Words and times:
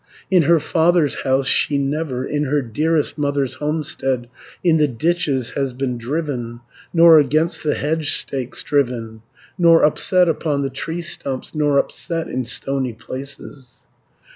In 0.31 0.41
her 0.49 0.59
father's 0.59 1.17
house 1.21 1.45
she 1.45 1.77
never, 1.77 2.25
In 2.25 2.45
her 2.45 2.63
dearest 2.63 3.19
mother's 3.19 3.53
homestead, 3.53 4.27
In 4.63 4.77
the 4.77 4.87
ditches 4.87 5.51
has 5.51 5.73
been 5.73 5.99
driven, 5.99 6.61
Nor 6.91 7.19
against 7.19 7.63
the 7.63 7.75
hedge 7.75 8.13
stakes 8.15 8.63
driven, 8.63 9.21
100 9.57 9.57
Nor 9.59 9.83
upset 9.83 10.27
upon 10.27 10.63
the 10.63 10.71
tree 10.71 11.01
stumps, 11.03 11.53
Nor 11.53 11.77
upset 11.77 12.27
in 12.27 12.45
stony 12.45 12.93
places. 12.93 13.85